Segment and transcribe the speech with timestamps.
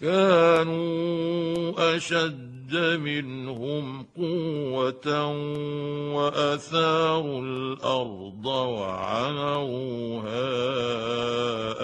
[0.00, 5.26] كانوا أشد منهم قوة
[6.14, 9.58] وأثاروا الأرض وعمروها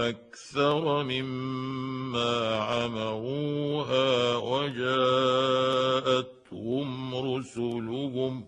[0.08, 5.94] أكثر مما عمروها وجاءتهم
[7.14, 8.44] رسلهم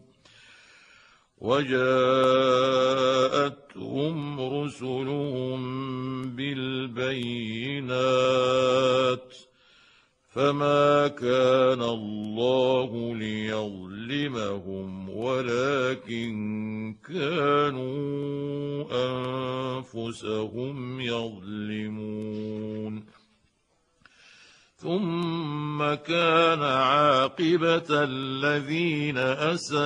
[1.39, 2.86] وجاءتهم
[10.47, 16.37] فما كان الله ليظلمهم ولكن
[17.09, 23.05] كانوا أنفسهم يظلمون.
[24.77, 29.86] ثم كان عاقبة الذين أساءوا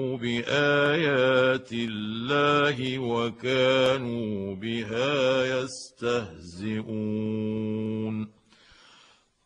[0.00, 6.80] كذبوا بآيات الله وكانوا بها يستهزئون.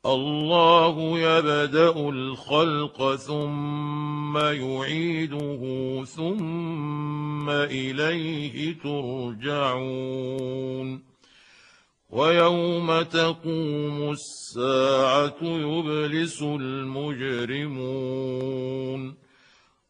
[0.07, 5.63] الله يبدأ الخلق ثم يعيده
[6.05, 9.95] ثم إليه ترجعون.
[12.11, 17.65] ويوم تقوم الساعة يبلس المجرمون.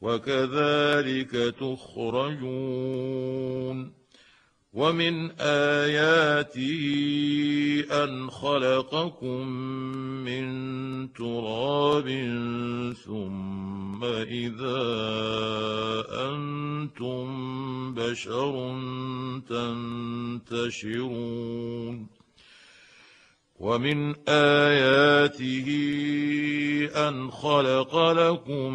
[0.00, 3.00] وكذلك تخرجون
[4.72, 6.84] ومن اياته
[8.04, 9.48] أن خلقكم
[10.24, 12.08] من تراب
[13.04, 14.82] ثم إذا
[16.10, 17.24] أنتم
[17.94, 18.78] بشر
[20.48, 22.19] تنتشرون
[23.60, 25.68] ومن آياته
[27.08, 28.74] أن خلق لكم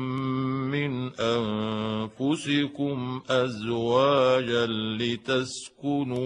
[0.72, 2.98] من أنفسكم
[3.30, 4.66] أزواجا
[5.00, 6.26] لتسكنوا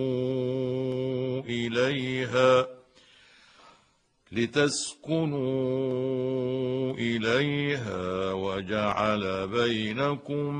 [1.41, 2.67] إليها
[5.39, 10.53] لتسكنوا إليها وجعل بينكم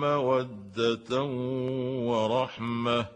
[0.00, 1.22] مودة
[2.10, 3.15] ورحمة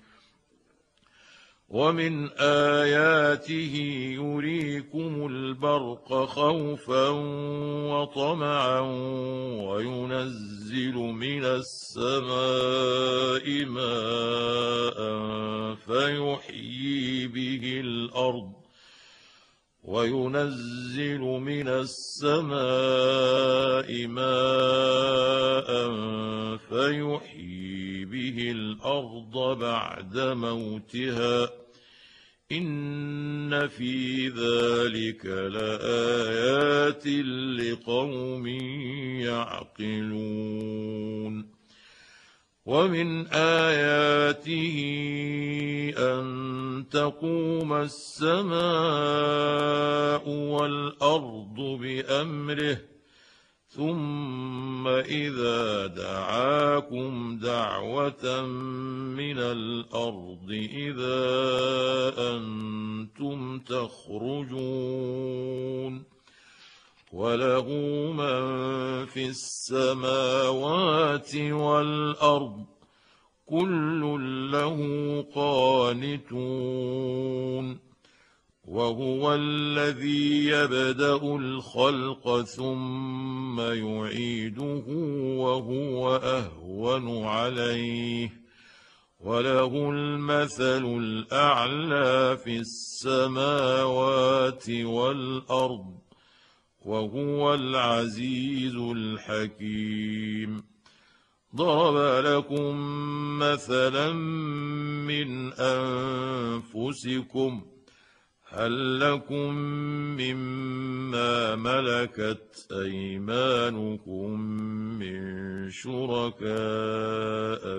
[1.71, 3.75] ومن آياته
[4.19, 7.09] يريكم البرق خوفا
[7.91, 8.79] وطمعا
[9.67, 12.35] وينزل من السماء
[13.65, 14.97] ماء
[15.75, 18.60] فيحيي به الأرض
[19.83, 22.57] وينزل من السماء
[24.07, 25.71] ماء
[26.57, 31.49] فيحيي به الأرض بعد موتها.
[32.51, 37.07] إن في ذلك لآيات
[37.57, 38.47] لقوم
[39.77, 41.50] يعقلون.
[42.65, 44.77] ومن آياته
[45.97, 48.61] أن تقوم السماء
[50.29, 52.77] والأرض بأمره
[53.67, 61.23] ثم إذا دعاكم دعوة من الأرض إذا
[62.17, 65.01] أنتم تخرجون.
[67.11, 67.67] وله
[68.11, 68.41] من
[69.05, 72.65] في السماوات والارض
[73.45, 74.01] كل
[74.51, 74.77] له
[76.41, 77.79] قانتون
[78.67, 84.83] وهو الذي يبدا الخلق ثم يعيده
[85.37, 88.41] وهو اهون عليه
[89.19, 96.01] وله المثل الاعلى في السماوات والارض
[96.85, 100.63] وهو العزيز الحكيم.
[101.55, 102.75] ضرب لكم
[103.39, 104.13] مثلا
[105.03, 105.53] من
[106.73, 107.61] أنفسكم
[108.47, 109.53] هل لكم
[110.19, 114.39] مما ملكت أيمانكم
[114.99, 116.51] من شركاء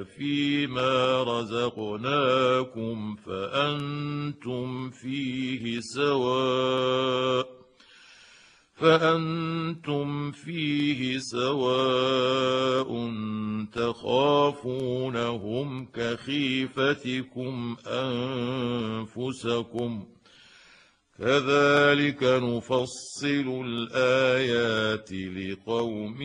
[0.03, 7.62] فيما رزقناكم فأنتم فيه سواء
[8.83, 12.91] فأنتم فيه سواء
[13.73, 17.77] تخافونهم كخيفتكم
[19.07, 20.07] أنفسكم
[21.19, 26.23] كذلك نفصل الآيات لقوم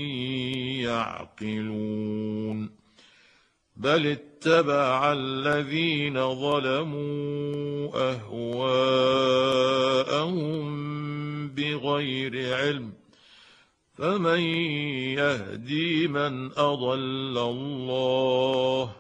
[0.88, 2.70] يعقلون
[3.78, 8.68] بل اتبع الذين ظلموا اهواءهم
[11.50, 12.94] بغير علم
[13.94, 14.40] فمن
[15.20, 18.96] يهدي من اضل الله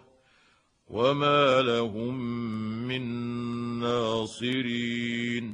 [0.90, 2.20] وما لهم
[2.88, 3.02] من
[3.88, 5.54] الناصرين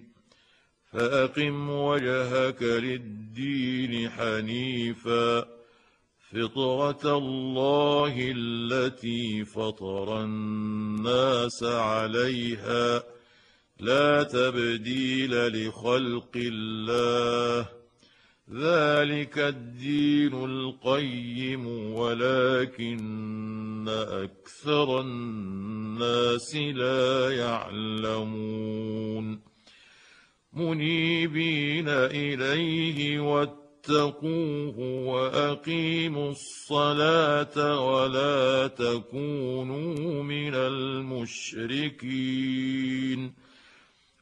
[0.92, 5.46] فاقم وجهك للدين حنيفا
[6.34, 13.04] فطرة الله التي فطر الناس عليها.
[13.80, 17.70] لا تبديل لخلق الله.
[18.54, 29.40] ذلك الدين القيم ولكن أكثر الناس لا يعلمون.
[30.54, 33.20] منيبين إليه
[33.90, 42.04] واتقوه وأقيموا الصلاة ولا تكونوا من المشركين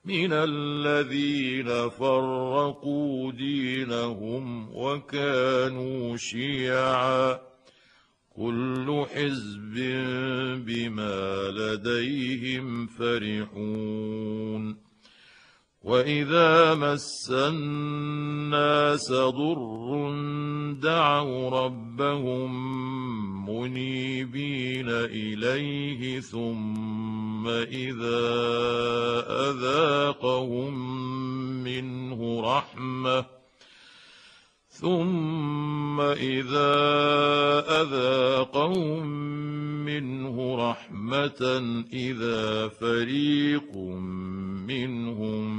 [0.06, 7.40] من الذين فرقوا دينهم وكانوا شيعا
[8.36, 9.74] كل حزب
[10.66, 14.91] بما لديهم فرحون
[15.84, 20.12] واذا مس الناس ضر
[20.82, 22.52] دعوا ربهم
[23.50, 28.30] منيبين اليه ثم اذا
[29.50, 30.74] اذاقهم
[31.64, 33.41] منه رحمه
[34.82, 36.74] ثم إذا
[37.82, 39.08] أذاقهم
[39.86, 41.42] منه رحمة
[41.94, 43.76] إذا فريق
[44.68, 45.52] منهم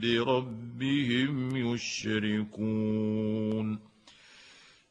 [0.00, 3.78] بربهم يشركون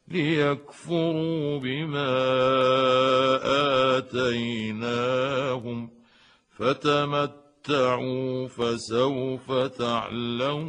[0.08, 2.18] ليكفروا بما
[3.98, 5.90] آتيناهم
[6.50, 10.68] فتمتعوا فسوف تعلمون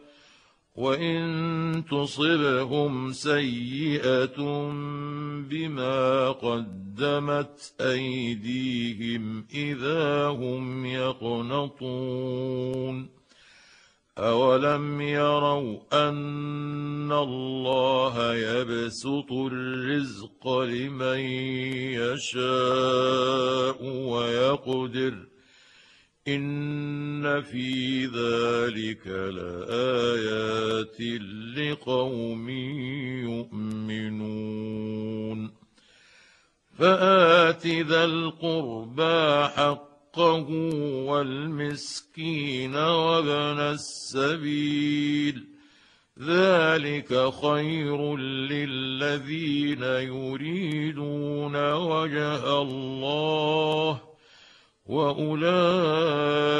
[0.75, 4.37] وإن تصبهم سيئة
[5.49, 12.41] بما قدمت أيديهم إذا هم يقنطون
[14.17, 21.19] أولم يروا أن الله يبسط الرزق لمن
[21.99, 25.30] يشاء ويقدر
[26.27, 31.01] ان في ذلك لايات
[31.57, 32.49] لقوم
[33.89, 35.51] يؤمنون
[36.77, 40.49] فات ذا القربى حقه
[41.05, 45.47] والمسكين وابن السبيل
[46.19, 54.10] ذلك خير للذين يريدون وجه الله
[54.91, 56.53] واولئك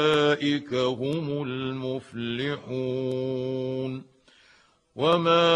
[0.74, 2.92] هم المفلحون
[4.96, 5.50] وما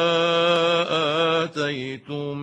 [1.45, 2.39] اتيتم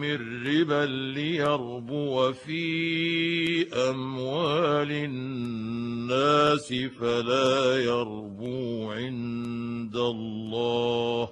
[0.00, 11.28] من ربا ليربو في اموال الناس فلا يربو عند الله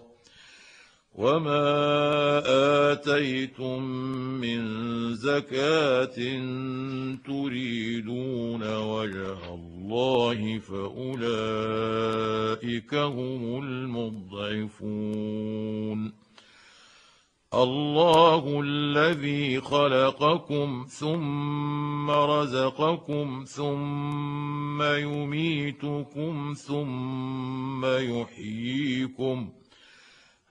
[1.14, 2.42] وما
[2.92, 3.82] اتيتم
[4.42, 4.60] من
[5.14, 6.16] زكاه
[7.26, 11.34] تريدون وجه الله فاولئك
[12.94, 15.04] هم المضعفون
[17.54, 29.48] الله الذي خلقكم ثم رزقكم ثم يميتكم ثم يحييكم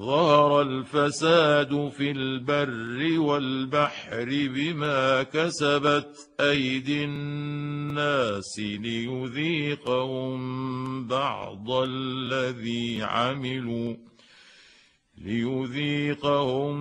[0.00, 10.38] ظهر الفساد في البر والبحر بما كسبت أيدي الناس ليذيقهم
[11.06, 13.94] بعض الذي عملوا
[15.18, 16.76] ليذيقهم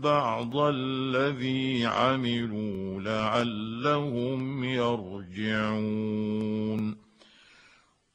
[0.00, 6.12] بعض الذي عملوا لعلهم يرجعون.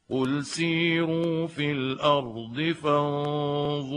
[0.09, 3.96] قل سيروا في الأرض فانظروا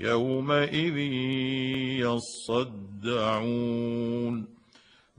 [0.00, 0.98] يومئذ
[3.04, 4.46] يصدعون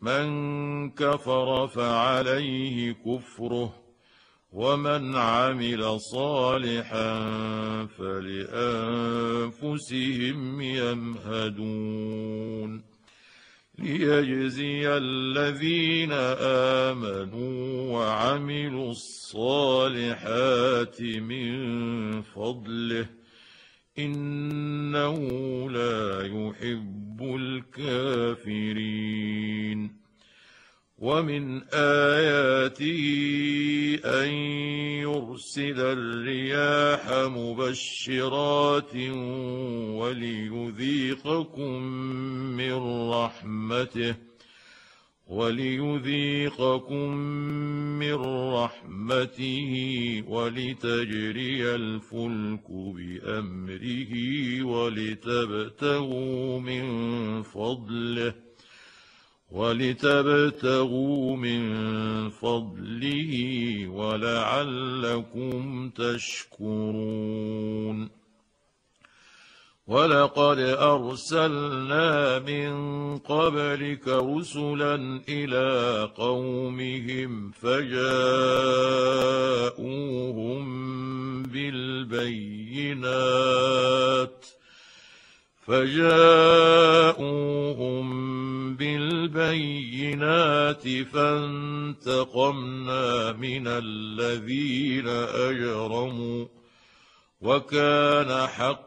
[0.02, 3.74] من كفر فعليه كفره
[4.54, 7.20] ومن عمل صالحا
[9.58, 12.18] فلأنفسهم يمهدون
[13.80, 16.12] ليجزي الذين
[16.92, 20.22] آمنوا وعملوا الصالحات
[21.02, 23.10] من فضله
[24.00, 25.18] إنه
[25.72, 27.22] لا يحب
[27.78, 29.18] الكافرين.
[30.98, 33.04] ومن آياته
[34.06, 34.30] أن
[35.06, 38.96] يرسل الرياح مبشرات
[40.00, 41.82] وليذيقكم
[42.58, 44.16] من رحمته
[45.28, 47.18] وليذيقكم
[48.00, 48.14] من
[48.64, 49.74] رحمته
[50.28, 54.14] ولتجري الفلك بأمره
[54.64, 56.84] ولتبتغوا من
[57.44, 58.34] فضله
[59.52, 61.60] ولتبتغوا من
[62.30, 63.34] فضله
[63.88, 67.48] ولعلكم تشكرون
[69.88, 72.72] ولقد أرسلنا من
[73.18, 78.18] قبلك رسلا إلى قومهم فجاءوهم
[81.44, 82.98] بالبينات
[85.68, 87.28] فجاءوهم
[88.76, 93.02] بالبينات فانتقمنا
[93.32, 96.46] من الذين أجرموا
[97.42, 98.87] وكان حقا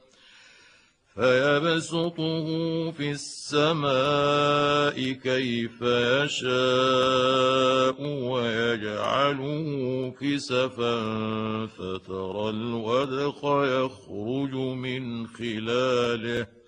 [1.15, 2.45] فيبسطه
[2.91, 5.81] في السماء كيف
[6.21, 6.41] يشاء
[8.01, 9.65] ويجعله
[10.21, 10.95] كسفا
[11.65, 16.60] فترى الودق يخرج من خلاله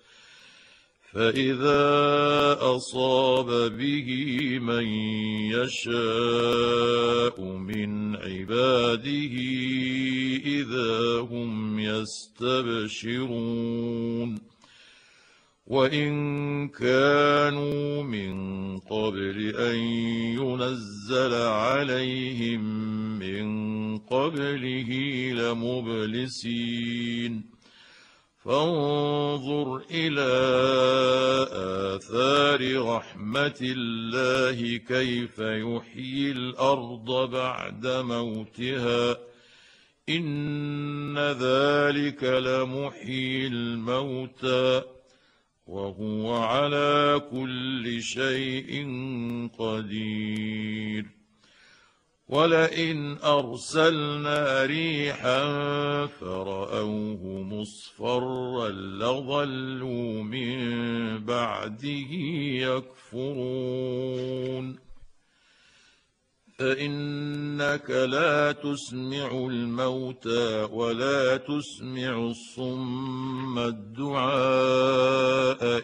[1.14, 4.08] فإذا أصاب به
[4.58, 4.86] من
[5.54, 9.34] يشاء من عباده
[10.46, 13.34] إذا هم يستبشرون
[15.66, 18.34] وإن كانوا من
[18.78, 19.76] قبل أن
[20.38, 22.60] ينزل عليهم
[23.18, 24.90] من قبله
[25.32, 26.74] لمبلسين
[28.44, 30.32] فانظر إلى
[31.96, 39.16] آثار رحمة الله كيف يحيي الأرض بعد موتها.
[40.08, 44.82] إن ذلك لمحيي الموتى.
[45.66, 48.86] وهو على كل شيء
[49.58, 51.23] قدير.
[52.34, 55.46] ولئن أرسلنا ريحا
[56.06, 60.58] فرأوه مصفرا لظلوا من
[61.24, 62.10] بعده
[63.12, 64.78] يكفرون.
[66.58, 74.28] فإنك لا تسمع الموتى ولا تسمع الصم الدعاء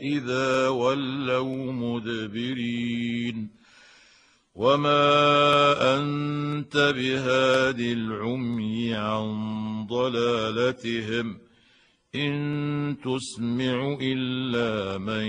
[0.02, 3.59] إذا ولوا مدبرين.
[4.60, 11.38] وما انت بهاد العمي عن ضلالتهم
[12.14, 15.24] ان تسمع الا من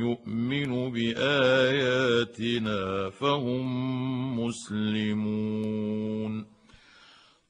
[0.00, 2.80] يؤمن باياتنا
[3.10, 6.51] فهم مسلمون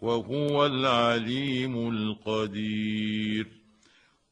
[0.00, 3.46] وهو العليم القدير.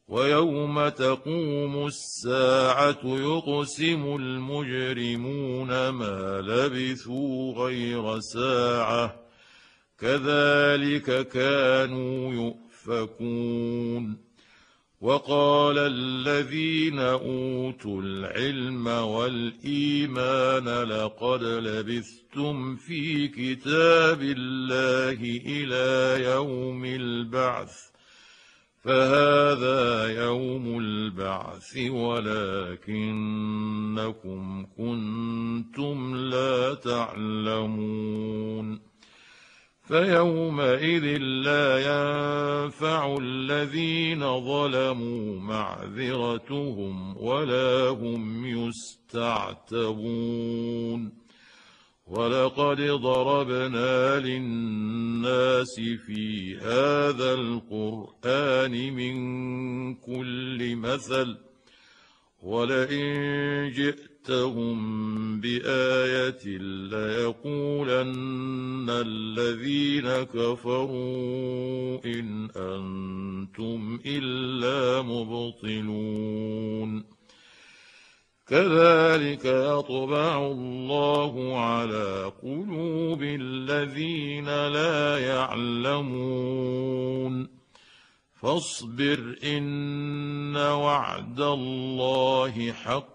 [0.07, 9.19] ويوم تقوم الساعة يقسم المجرمون ما لبثوا غير ساعة.
[9.99, 14.24] كذلك كانوا يؤفكون.
[15.05, 27.73] وقال الذين أوتوا العلم والإيمان لقد لبثتم في كتاب الله إلى يوم البعث
[28.83, 33.05] فهذا يوم البعث ولكنكم
[34.77, 38.15] كنتم لا تعلمون.
[39.87, 50.05] فيومئذ لا ينفع الذين ظلموا معذرتهم ولا هم يستعتبون.
[52.07, 59.15] ولقد ضربنا للناس في هذا القرآن من
[59.95, 61.37] كل مثل
[62.43, 64.77] ولئن جئتهم
[65.41, 66.45] بآية
[68.85, 76.35] ليقولن الذين كفروا ان أنتم الا مبطلون
[78.47, 86.75] كذلك يطبع الله على قلوب الذين لا يعلمون
[88.41, 93.14] فاصبر ان وعد الله حق